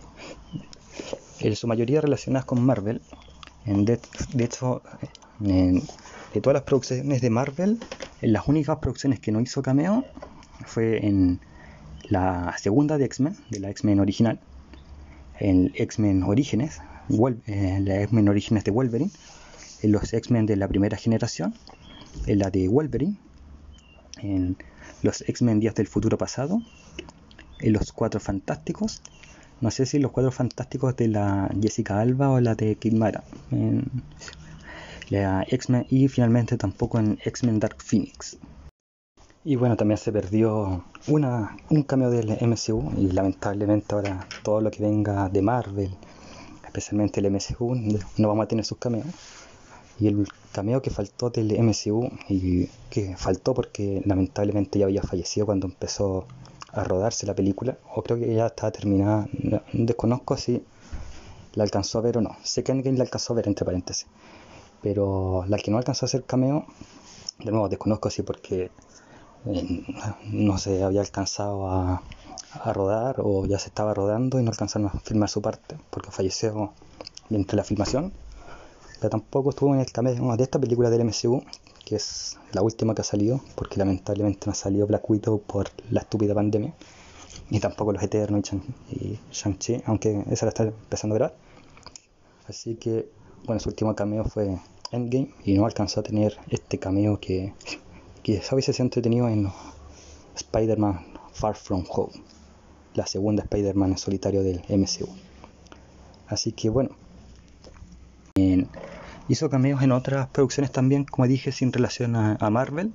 en 1.41 1.55
su 1.55 1.67
mayoría 1.67 2.01
relacionadas 2.01 2.45
con 2.45 2.63
Marvel. 2.63 3.01
De, 3.65 3.99
hecho, 4.39 4.81
de 5.39 6.41
todas 6.41 6.53
las 6.53 6.63
producciones 6.63 7.21
de 7.21 7.29
Marvel, 7.29 7.79
en 8.21 8.33
las 8.33 8.47
únicas 8.47 8.77
producciones 8.77 9.19
que 9.19 9.31
no 9.31 9.41
hizo 9.41 9.61
cameo 9.61 10.05
fue 10.65 11.05
en 11.05 11.39
la 12.03 12.55
segunda 12.57 12.97
de 12.97 13.05
X-Men, 13.05 13.35
de 13.49 13.59
la 13.59 13.69
X-Men 13.69 13.99
original, 13.99 14.39
en 15.39 15.71
X-Men 15.75 16.23
Orígenes, 16.23 16.81
en 17.45 17.85
la 17.85 18.01
X-Men 18.01 18.29
Orígenes 18.29 18.63
de 18.63 18.71
Wolverine, 18.71 19.11
en 19.81 19.91
los 19.91 20.13
X-Men 20.13 20.45
de 20.45 20.55
la 20.55 20.67
primera 20.67 20.97
generación, 20.97 21.53
en 22.25 22.39
la 22.39 22.49
de 22.49 22.67
Wolverine, 22.67 23.17
en 24.21 24.57
los 25.01 25.21
X-Men 25.27 25.59
Días 25.59 25.75
del 25.75 25.87
Futuro 25.87 26.17
Pasado, 26.17 26.61
en 27.59 27.73
Los 27.73 27.91
Cuatro 27.91 28.19
Fantásticos, 28.19 29.01
no 29.61 29.71
sé 29.71 29.85
si 29.85 29.99
Los 29.99 30.11
Cuatro 30.11 30.31
Fantásticos 30.31 30.95
de 30.95 31.09
la 31.09 31.49
Jessica 31.61 31.99
Alba 31.99 32.29
o 32.29 32.39
la 32.39 32.55
de 32.55 32.75
Kid 32.75 32.93
Mara, 32.93 33.23
en 33.51 33.89
la 35.09 35.45
X-Men 35.47 35.85
y 35.89 36.07
finalmente 36.07 36.57
tampoco 36.57 36.99
en 36.99 37.19
X-Men 37.23 37.59
Dark 37.59 37.81
Phoenix. 37.81 38.37
Y 39.43 39.55
bueno, 39.55 39.75
también 39.77 39.97
se 39.97 40.11
perdió 40.11 40.83
una, 41.07 41.57
un 41.69 41.83
cameo 41.83 42.09
del 42.09 42.37
MCU 42.41 42.91
y 42.97 43.11
lamentablemente 43.11 43.95
ahora 43.95 44.27
todo 44.43 44.61
lo 44.61 44.69
que 44.69 44.83
venga 44.83 45.29
de 45.29 45.41
Marvel, 45.41 45.95
especialmente 46.65 47.19
el 47.19 47.31
MCU, 47.31 47.75
no 48.17 48.27
vamos 48.27 48.43
a 48.43 48.47
tener 48.47 48.65
sus 48.65 48.77
cameos. 48.77 49.05
Y 49.99 50.07
el 50.07 50.27
cameo 50.51 50.81
que 50.81 50.89
faltó 50.89 51.29
del 51.29 51.51
MCU 51.61 52.09
y 52.29 52.67
que 52.89 53.15
faltó 53.17 53.53
porque 53.53 54.01
lamentablemente 54.05 54.79
ya 54.79 54.85
había 54.85 55.03
fallecido 55.03 55.45
cuando 55.45 55.67
empezó 55.67 56.25
a 56.71 56.83
rodarse 56.83 57.25
la 57.25 57.35
película, 57.35 57.77
o 57.95 58.03
creo 58.03 58.19
que 58.19 58.33
ya 58.33 58.47
estaba 58.47 58.71
terminada, 58.71 59.27
desconozco 59.73 60.37
si 60.37 60.63
la 61.53 61.63
alcanzó 61.63 61.99
a 61.99 62.01
ver 62.01 62.17
o 62.17 62.21
no. 62.21 62.37
Sé 62.43 62.63
que 62.63 62.71
alguien 62.71 62.97
la 62.97 63.03
alcanzó 63.03 63.33
a 63.33 63.37
ver, 63.37 63.47
entre 63.47 63.65
paréntesis, 63.65 64.07
pero 64.81 65.45
la 65.47 65.57
que 65.57 65.71
no 65.71 65.77
alcanzó 65.77 66.05
a 66.05 66.07
hacer 66.07 66.23
cameo, 66.23 66.65
de 67.39 67.51
nuevo 67.51 67.69
desconozco 67.69 68.09
si 68.09 68.21
porque 68.21 68.71
eh, 69.45 69.85
no 70.25 70.57
se 70.57 70.83
había 70.83 71.01
alcanzado 71.01 71.69
a, 71.69 72.03
a, 72.63 72.73
rodar 72.73 73.15
o 73.19 73.45
ya 73.45 73.57
se 73.57 73.69
estaba 73.69 73.93
rodando 73.93 74.39
y 74.39 74.43
no 74.43 74.51
alcanzaron 74.51 74.87
a 74.87 74.99
filmar 74.99 75.29
su 75.29 75.41
parte 75.41 75.77
porque 75.89 76.11
falleció 76.11 76.73
mientras 77.29 77.55
la 77.55 77.63
filmación 77.63 78.11
pero 78.99 79.09
tampoco 79.09 79.51
estuvo 79.51 79.73
en 79.73 79.79
el 79.79 79.91
cameo 79.91 80.35
de 80.35 80.43
esta 80.43 80.59
película 80.59 80.89
del 80.89 81.05
MCU, 81.05 81.43
que 81.85 81.95
es 81.95 82.37
la 82.51 82.61
última 82.61 82.93
que 82.93 83.01
ha 83.01 83.05
salido, 83.05 83.41
porque 83.55 83.77
lamentablemente 83.77 84.41
no 84.45 84.51
ha 84.51 84.55
salido 84.55 84.85
Black 84.87 85.09
Widow 85.09 85.41
por 85.41 85.69
la 85.89 86.01
estúpida 86.01 86.35
pandemia, 86.35 86.73
y 87.49 87.59
tampoco 87.59 87.93
Los 87.93 88.03
Eternos 88.03 88.51
y 88.91 89.19
Shang-Chi, 89.31 89.83
aunque 89.85 90.23
esa 90.29 90.45
la 90.45 90.49
está 90.49 90.63
empezando 90.63 91.15
a 91.15 91.19
ver. 91.19 91.33
Así 92.47 92.75
que, 92.75 93.09
bueno, 93.45 93.59
su 93.59 93.69
último 93.69 93.95
cameo 93.95 94.25
fue 94.25 94.59
Endgame, 94.91 95.33
y 95.43 95.53
no 95.53 95.65
alcanzó 95.65 96.01
a 96.01 96.03
tener 96.03 96.37
este 96.49 96.77
cameo 96.77 97.19
que 97.19 97.53
quizás 98.21 98.51
hubiese 98.53 98.73
sido 98.73 98.85
entretenido 98.85 99.29
en 99.29 99.49
Spider-Man 100.35 101.05
Far 101.33 101.55
From 101.55 101.85
Home, 101.89 102.13
la 102.93 103.05
segunda 103.05 103.43
Spider-Man 103.43 103.91
en 103.91 103.97
solitario 103.97 104.43
del 104.43 104.61
MCU. 104.67 105.07
Así 106.27 106.51
que 106.51 106.69
bueno, 106.69 106.91
hizo 109.29 109.49
cameos 109.49 109.81
en 109.83 109.91
otras 109.91 110.27
producciones 110.27 110.71
también, 110.71 111.05
como 111.05 111.27
dije, 111.27 111.51
sin 111.51 111.71
relación 111.71 112.15
a, 112.15 112.49
Marvel. 112.49 112.91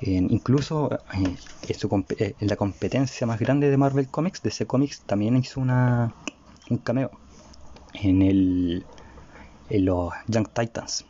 incluso 0.00 0.90
eh, 0.92 1.36
eh, 1.68 2.34
en, 2.40 2.48
la 2.48 2.56
competencia 2.56 3.26
más 3.26 3.38
grande 3.40 3.70
de 3.70 3.76
Marvel 3.76 4.08
Comics, 4.08 4.42
de 4.42 4.50
DC 4.50 4.66
Comics, 4.66 5.00
también 5.00 5.36
hizo 5.36 5.60
una, 5.60 6.14
un 6.70 6.78
cameo 6.78 7.10
en, 7.94 8.22
el, 8.22 8.86
en 9.70 9.84
los 9.84 10.12
Young 10.28 10.48
Titans. 10.48 11.04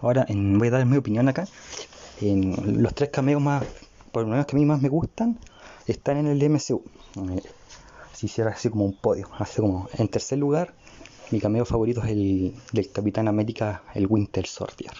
Ahora 0.00 0.26
voy 0.28 0.68
a 0.68 0.70
dar 0.70 0.86
mi 0.86 0.96
opinión 0.96 1.28
acá. 1.28 1.46
En 2.20 2.82
los 2.82 2.94
tres 2.94 3.10
cameos 3.10 3.40
más, 3.40 3.64
por 4.12 4.22
lo 4.22 4.28
menos 4.28 4.46
que 4.46 4.56
a 4.56 4.58
mí 4.58 4.64
más 4.64 4.80
me 4.80 4.88
gustan, 4.88 5.38
están 5.86 6.16
en 6.16 6.26
el 6.26 6.50
MCU. 6.50 6.82
Eh, 7.16 7.42
si 8.12 8.26
hiciera 8.26 8.50
así 8.50 8.68
como 8.70 8.84
un 8.84 8.94
podio, 8.94 9.28
así 9.38 9.60
como 9.60 9.88
en 9.94 10.08
tercer 10.08 10.38
lugar 10.38 10.74
mi 11.30 11.40
cameo 11.40 11.64
favorito 11.64 12.02
es 12.02 12.10
el 12.10 12.54
del 12.72 12.90
Capitán 12.90 13.28
América, 13.28 13.82
el 13.94 14.06
Winter 14.06 14.46
Soldier, 14.46 14.92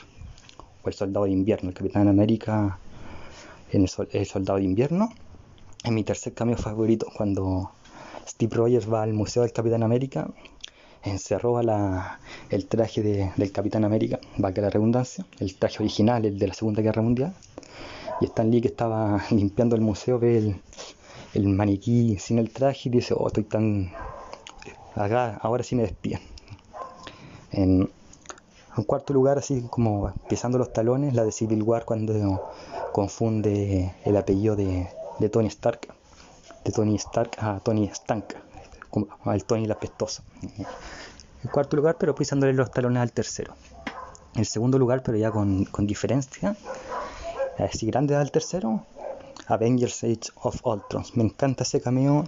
o 0.82 0.88
el 0.88 0.94
Soldado 0.94 1.26
de 1.26 1.32
Invierno. 1.32 1.70
El 1.70 1.74
Capitán 1.74 2.08
América 2.08 2.78
en 3.72 3.82
el, 3.82 4.26
Soldado 4.26 4.58
de 4.58 4.64
Invierno 4.64 5.10
es 5.84 5.90
mi 5.90 6.04
tercer 6.04 6.34
cameo 6.34 6.56
favorito. 6.56 7.06
Cuando 7.16 7.72
Steve 8.26 8.54
Rogers 8.54 8.92
va 8.92 9.02
al 9.02 9.12
Museo 9.12 9.42
del 9.42 9.52
Capitán 9.52 9.82
América 9.82 10.28
se 11.16 11.38
roba 11.38 12.18
el 12.50 12.66
traje 12.66 13.02
del 13.02 13.52
Capitán 13.52 13.84
América, 13.84 14.18
valga 14.36 14.62
la 14.62 14.70
redundancia, 14.70 15.24
el 15.38 15.54
traje 15.54 15.82
original, 15.82 16.24
el 16.26 16.38
de 16.38 16.48
la 16.48 16.54
Segunda 16.54 16.82
Guerra 16.82 17.02
Mundial. 17.02 17.34
Y 18.20 18.26
Stan 18.26 18.50
Lee 18.50 18.60
que 18.60 18.68
estaba 18.68 19.24
limpiando 19.30 19.76
el 19.76 19.80
museo 19.80 20.18
ve 20.18 20.60
el, 21.34 21.48
maniquí 21.48 22.18
sin 22.18 22.38
el 22.38 22.50
traje 22.50 22.88
y 22.88 22.92
dice, 22.92 23.14
oh, 23.16 23.28
estoy 23.28 23.44
tan... 23.44 23.92
Ahora 24.98 25.62
sí 25.62 25.76
me 25.76 25.82
despiden. 25.82 26.20
En, 27.52 27.88
en 28.76 28.84
cuarto 28.84 29.12
lugar, 29.12 29.38
así 29.38 29.62
como 29.70 30.12
pisando 30.28 30.58
los 30.58 30.72
talones, 30.72 31.14
la 31.14 31.24
de 31.24 31.30
Civil 31.30 31.62
War 31.62 31.84
cuando 31.84 32.50
confunde 32.92 33.94
el 34.04 34.16
apellido 34.16 34.56
de, 34.56 34.88
Tony 35.30 35.46
Stark, 35.46 35.80
de 36.64 36.72
Tony 36.72 36.96
Stark 36.96 37.30
a 37.38 37.60
Tony 37.60 37.88
Stank, 37.88 38.34
al 39.24 39.44
Tony 39.44 39.66
la 39.66 39.78
pestosa. 39.78 40.24
En 40.42 41.50
cuarto 41.52 41.76
lugar, 41.76 41.96
pero 41.98 42.16
pisándole 42.16 42.52
los 42.52 42.72
talones 42.72 43.00
al 43.00 43.12
tercero. 43.12 43.54
En 44.34 44.44
segundo 44.44 44.78
lugar, 44.78 45.02
pero 45.04 45.16
ya 45.16 45.30
con, 45.30 45.64
con 45.66 45.86
diferencia, 45.86 46.56
así 47.58 47.86
grande 47.86 48.16
al 48.16 48.32
tercero, 48.32 48.84
Avengers 49.46 50.02
Age 50.02 50.32
of 50.42 50.60
Ultron. 50.64 51.04
Me 51.14 51.22
encanta 51.22 51.62
ese 51.62 51.80
cameo 51.80 52.24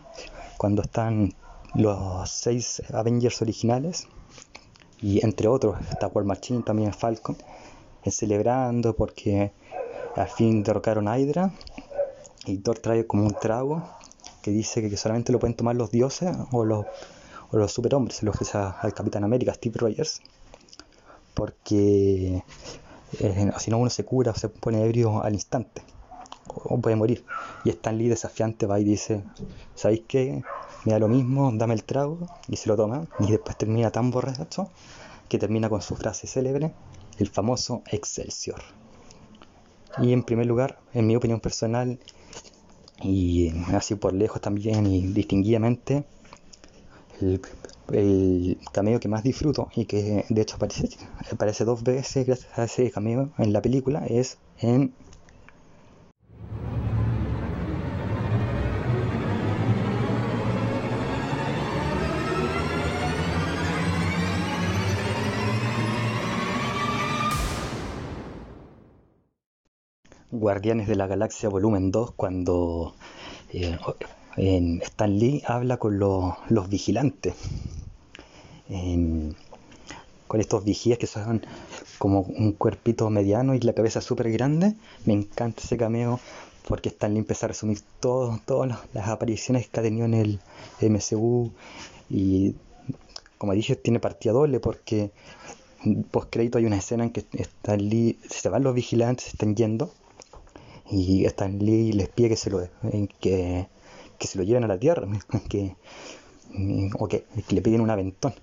cuando 0.56 0.82
están 0.82 1.34
los 1.74 2.30
seis 2.30 2.82
Avengers 2.92 3.40
originales 3.42 4.08
y 5.00 5.24
entre 5.24 5.48
otros 5.48 5.76
está 5.90 6.08
War 6.08 6.24
Machine, 6.24 6.62
también 6.62 6.92
Falcon, 6.92 7.36
celebrando 8.06 8.94
porque 8.94 9.52
al 10.16 10.28
fin 10.28 10.62
derrocaron 10.62 11.08
a 11.08 11.18
Hydra 11.18 11.52
y 12.46 12.58
Thor 12.58 12.78
trae 12.78 13.06
como 13.06 13.24
un 13.24 13.34
trago 13.34 13.82
que 14.42 14.50
dice 14.50 14.88
que 14.88 14.96
solamente 14.96 15.32
lo 15.32 15.38
pueden 15.38 15.54
tomar 15.54 15.76
los 15.76 15.90
dioses 15.90 16.34
o 16.52 16.64
los, 16.64 16.86
o 17.50 17.56
los 17.56 17.72
superhombres, 17.72 18.22
los 18.22 18.36
que 18.36 18.44
sea 18.44 18.70
al 18.80 18.94
Capitán 18.94 19.24
América, 19.24 19.52
Steve 19.54 19.78
Rogers, 19.78 20.22
porque 21.34 22.42
eh, 23.20 23.50
si 23.58 23.70
no 23.70 23.78
uno 23.78 23.90
se 23.90 24.04
cura 24.04 24.32
o 24.32 24.34
se 24.34 24.48
pone 24.48 24.84
ebrio 24.84 25.22
al 25.22 25.34
instante 25.34 25.82
o 26.46 26.80
puede 26.80 26.96
morir. 26.96 27.24
Y 27.64 27.70
Stan 27.70 27.96
Lee 27.96 28.08
desafiante 28.08 28.66
va 28.66 28.80
y 28.80 28.84
dice, 28.84 29.22
¿sabéis 29.74 30.02
qué? 30.08 30.42
Me 30.84 30.92
da 30.92 30.98
lo 30.98 31.08
mismo, 31.08 31.50
dame 31.52 31.74
el 31.74 31.84
trago 31.84 32.18
y 32.48 32.56
se 32.56 32.68
lo 32.68 32.76
toma 32.76 33.06
y 33.18 33.30
después 33.30 33.56
termina 33.56 33.90
tan 33.90 34.10
borracho 34.10 34.70
que 35.28 35.38
termina 35.38 35.68
con 35.68 35.82
su 35.82 35.94
frase 35.94 36.26
célebre, 36.26 36.72
el 37.18 37.28
famoso 37.28 37.82
Excelsior. 37.90 38.60
Y 39.98 40.12
en 40.12 40.22
primer 40.22 40.46
lugar, 40.46 40.78
en 40.94 41.06
mi 41.06 41.16
opinión 41.16 41.40
personal, 41.40 41.98
y 43.02 43.50
así 43.74 43.94
por 43.94 44.12
lejos 44.12 44.40
también 44.40 44.86
y 44.86 45.06
distinguidamente, 45.08 46.04
el, 47.20 47.40
cameo 48.72 49.00
que 49.00 49.08
más 49.08 49.22
disfruto 49.22 49.68
y 49.74 49.84
que 49.84 50.24
de 50.28 50.42
hecho 50.42 50.56
aparece, 50.56 50.90
aparece 51.32 51.64
dos 51.64 51.82
veces 51.82 52.24
gracias 52.24 52.58
a 52.58 52.64
ese 52.64 52.90
cameo 52.90 53.30
en 53.36 53.52
la 53.52 53.60
película 53.60 54.06
es 54.06 54.38
en 54.58 54.94
Guardianes 70.40 70.88
de 70.88 70.96
la 70.96 71.06
Galaxia 71.06 71.50
Volumen 71.50 71.92
2 71.92 72.12
cuando 72.12 72.94
eh, 73.52 73.78
Stan 74.82 75.18
Lee 75.18 75.42
habla 75.46 75.76
con 75.76 75.98
los 75.98 76.68
vigilantes. 76.68 77.34
con 80.26 80.40
estos 80.40 80.64
vigías 80.64 80.98
que 80.98 81.06
son 81.06 81.44
como 81.98 82.20
un 82.20 82.52
cuerpito 82.52 83.10
mediano 83.10 83.54
y 83.54 83.60
la 83.60 83.74
cabeza 83.74 84.00
súper 84.00 84.32
grande. 84.32 84.76
Me 85.04 85.12
encanta 85.12 85.62
ese 85.62 85.76
cameo 85.76 86.18
porque 86.66 86.88
Stan 86.88 87.12
Lee 87.12 87.18
empieza 87.18 87.44
a 87.46 87.48
resumir 87.48 87.80
todas 88.00 88.40
las 88.94 89.08
apariciones 89.08 89.68
que 89.68 89.80
ha 89.80 89.82
tenido 89.82 90.06
en 90.06 90.14
el 90.14 90.40
MCU 90.80 91.50
y 92.08 92.54
como 93.36 93.52
dije 93.52 93.76
tiene 93.76 94.00
partida 94.00 94.32
doble 94.32 94.58
porque 94.58 95.10
post 96.10 96.28
crédito 96.30 96.58
hay 96.58 96.64
una 96.64 96.76
escena 96.76 97.04
en 97.04 97.10
que 97.10 97.24
Stan 97.32 97.78
Lee 97.78 98.18
se 98.28 98.48
van 98.48 98.62
los 98.62 98.74
vigilantes, 98.74 99.24
se 99.24 99.30
están 99.32 99.54
yendo 99.54 99.90
y 100.90 101.24
Stan 101.26 101.58
Lee 101.58 101.92
les 101.92 102.08
pide 102.08 102.30
que 102.30 102.36
se 102.36 102.50
lo, 102.50 102.60
que, 103.20 103.68
que 104.18 104.26
se 104.26 104.38
lo 104.38 104.44
lleven 104.44 104.64
a 104.64 104.68
la 104.68 104.78
tierra, 104.78 105.06
que, 105.48 105.76
o 106.98 107.08
que, 107.08 107.24
le 107.48 107.62
piden 107.62 107.80
un 107.80 107.90
aventón. 107.90 108.34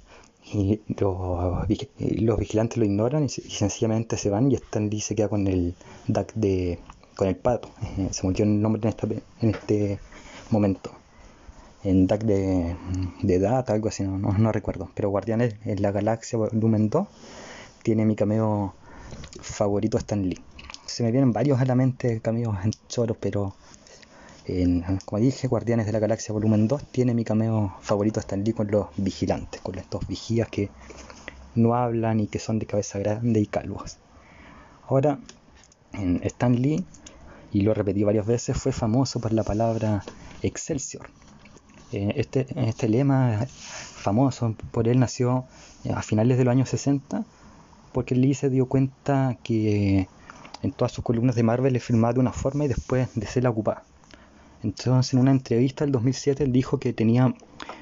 Y 0.54 0.80
los, 0.98 1.68
los 2.00 2.40
vigilantes 2.40 2.78
lo 2.78 2.86
ignoran 2.86 3.26
y, 3.26 3.30
sencillamente 3.30 4.18
se 4.18 4.30
van 4.30 4.50
y 4.50 4.56
Stan 4.56 4.90
Lee 4.90 5.02
se 5.02 5.14
queda 5.14 5.28
con 5.28 5.46
el 5.48 5.76
DAC 6.08 6.34
de 6.36 6.80
con 7.18 7.28
el 7.28 7.36
pato. 7.36 7.70
Eh, 7.98 8.10
se 8.12 8.26
murió 8.26 8.46
el 8.46 8.62
nombre 8.62 8.94
en, 9.42 9.50
este 9.50 10.00
momento. 10.50 10.92
En 11.84 12.08
DAC 12.08 12.24
de, 12.24 12.76
de 13.24 13.40
Data, 13.40 13.74
algo 13.74 13.90
así, 13.90 14.04
no, 14.04 14.18
no, 14.18 14.52
recuerdo. 14.54 14.90
Pero 14.94 15.10
Guardianes 15.10 15.56
en 15.66 15.82
la 15.82 15.92
Galaxia 15.92 16.38
Volumen 16.38 16.90
2 16.90 17.08
tiene 17.84 18.06
mi 18.06 18.16
cameo 18.16 18.74
favorito 19.42 19.98
Stan 19.98 20.22
Lee 20.22 20.40
se 20.88 21.04
me 21.04 21.12
vienen 21.12 21.34
varios 21.34 21.60
a 21.60 21.66
la 21.66 21.76
mente 21.76 22.22
cameos 22.22 22.58
en 22.64 22.72
choros, 22.88 23.18
pero 23.20 23.54
como 25.06 25.20
dije, 25.22 25.48
Guardianes 25.48 25.86
de 25.86 25.92
la 25.92 26.00
Galaxia 26.00 26.32
Volumen 26.32 26.70
2 26.70 26.82
tiene 26.92 27.14
mi 27.14 27.26
cameo 27.26 27.76
favorito 27.82 28.22
Stan 28.22 28.42
Lee 28.44 28.54
con 28.54 28.72
los 28.72 28.88
vigilantes, 28.96 29.60
con 29.60 29.78
estos 29.78 30.08
vigías 30.08 30.48
que 30.48 30.70
no 31.56 31.76
hablan 31.76 32.22
y 32.22 32.28
que 32.28 32.40
son 32.40 32.58
de 32.58 32.66
cabeza 32.66 32.98
grande 33.00 33.42
y 33.42 33.46
calvos. 33.46 33.98
Ahora, 34.88 35.20
en 35.92 36.22
Stan 36.24 36.56
Lee, 36.56 36.86
y 37.52 37.62
lo 37.62 37.74
repetí 37.74 38.04
varias 38.04 38.26
veces, 38.26 38.56
fue 38.56 38.72
famoso 38.72 39.20
por 39.20 39.34
la 39.34 39.44
palabra 39.44 40.04
Excelsior. 40.42 41.10
Eh, 41.92 42.14
este, 42.16 42.48
este 42.56 42.88
lema 42.88 43.46
famoso 43.48 44.56
por 44.72 44.88
él 44.88 45.00
nació 45.00 45.46
a 45.94 46.02
finales 46.04 46.38
de 46.38 46.46
los 46.46 46.52
años 46.52 46.70
60 46.70 47.26
porque 47.92 48.16
Lee 48.16 48.34
se 48.34 48.50
dio 48.50 48.68
cuenta 48.68 49.38
que 49.44 50.08
en 50.64 50.72
todas 50.72 50.92
sus 50.92 51.04
columnas 51.04 51.36
de 51.36 51.44
Marvel 51.44 51.76
es 51.76 51.84
filmada 51.84 52.14
de 52.14 52.20
una 52.20 52.34
forma 52.34 52.66
y 52.66 52.68
después 52.68 53.10
de 53.16 53.28
ser 53.28 53.44
la. 53.44 53.54
Entonces, 54.64 55.14
en 55.14 55.20
una 55.20 55.32
entrevista 55.32 55.86
del 55.86 55.92
2007, 55.92 56.44
él 56.44 56.52
dijo 56.52 56.80
que 56.80 56.94
tenía 56.94 57.34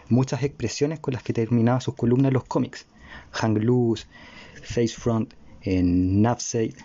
muchas 0.09 0.43
expresiones 0.43 0.99
con 0.99 1.13
las 1.13 1.23
que 1.23 1.33
terminaba 1.33 1.81
sus 1.81 1.95
columnas 1.95 2.29
en 2.29 2.33
los 2.33 2.43
cómics. 2.43 2.85
Hang 3.31 3.57
Loose, 3.59 4.05
Face 4.61 4.89
Front, 4.89 5.33
Navside, 5.65 6.75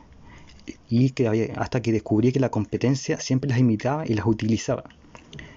y 0.89 1.11
que 1.11 1.53
hasta 1.57 1.83
que 1.83 1.93
descubrí 1.93 2.33
que 2.33 2.41
la 2.41 2.51
competencia 2.51 3.21
siempre 3.21 3.51
las 3.51 3.59
imitaba 3.59 4.07
y 4.07 4.15
las 4.15 4.27
utilizaba. 4.27 4.85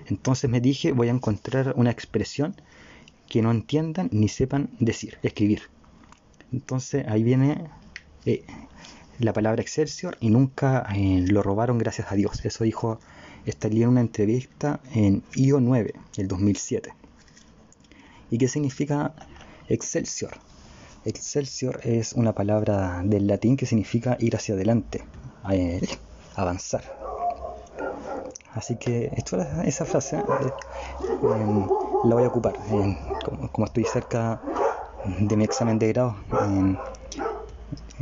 Entonces 0.08 0.50
me 0.50 0.62
dije, 0.62 0.92
voy 0.92 1.08
a 1.08 1.12
encontrar 1.12 1.74
una 1.78 1.92
expresión 1.92 2.56
que 3.30 3.42
no 3.42 3.52
entiendan 3.52 4.10
ni 4.12 4.28
sepan 4.28 4.70
decir, 4.80 5.18
escribir. 5.24 5.64
Entonces 6.52 7.06
ahí 7.08 7.24
viene 7.24 7.66
eh, 8.26 8.44
la 9.20 9.34
palabra 9.34 9.62
Excelsior 9.62 10.18
y 10.20 10.30
nunca 10.30 10.88
eh, 10.96 11.26
lo 11.28 11.44
robaron 11.44 11.78
gracias 11.78 12.12
a 12.12 12.16
Dios. 12.16 12.44
Eso 12.46 12.64
dijo 12.64 13.00
Stan 13.46 13.74
en 13.74 13.90
una 13.90 14.02
entrevista 14.02 14.80
en 14.94 15.24
IO 15.36 15.60
9, 15.60 15.94
el 16.18 16.28
2007. 16.28 16.94
¿Y 18.32 18.38
qué 18.38 18.48
significa 18.48 19.14
Excelsior? 19.68 20.32
Excelsior 21.06 21.82
es 21.84 22.14
una 22.14 22.34
palabra 22.34 23.02
del 23.04 23.28
latín 23.28 23.58
que 23.58 23.66
significa 23.66 24.16
ir 24.20 24.36
hacia 24.36 24.56
adelante, 24.56 25.04
eh, 25.52 25.82
avanzar. 26.36 27.04
Así 28.54 28.78
que 28.78 29.12
esa 29.66 29.86
frase 29.86 30.18
eh, 30.18 30.24
la 32.06 32.16
voy 32.16 32.24
a 32.24 32.28
ocupar. 32.28 32.54
como, 33.26 33.52
como, 33.52 33.66
estoy 33.66 33.84
cerca 33.84 34.42
de 35.20 35.36
mi 35.36 35.44
examen 35.44 35.78
de 35.80 35.88
grado, 35.90 36.16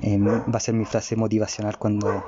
va 0.04 0.58
a 0.58 0.60
ser 0.60 0.74
mi 0.74 0.86
frase 0.86 1.16
motivacional 1.16 1.78
cuando, 1.78 2.24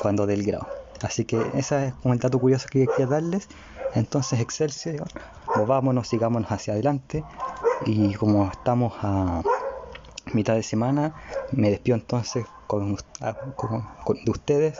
cuando 0.00 0.26
del 0.26 0.44
grado. 0.44 0.66
Así 1.02 1.24
que 1.24 1.40
ese 1.54 1.88
es 1.88 1.94
como 1.94 2.14
el 2.14 2.20
dato 2.20 2.38
curioso 2.38 2.66
que 2.70 2.86
quería 2.86 3.06
darles. 3.06 3.48
Entonces, 3.94 4.40
Excelsior, 4.40 5.08
movámonos, 5.56 6.08
sigámonos 6.08 6.50
hacia 6.50 6.74
adelante. 6.74 7.24
Y 7.86 8.14
como 8.14 8.50
estamos 8.50 8.92
a 9.02 9.42
mitad 10.32 10.54
de 10.54 10.62
semana, 10.62 11.14
me 11.52 11.70
despido 11.70 11.96
entonces 11.96 12.44
con, 12.66 12.96
ah, 13.20 13.36
de 14.24 14.30
ustedes, 14.30 14.78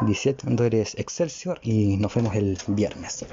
17 0.00 0.64
eres 0.64 0.94
Excelsior, 0.98 1.60
y 1.62 1.96
nos 1.98 2.14
vemos 2.14 2.34
el 2.34 2.58
viernes. 2.66 3.24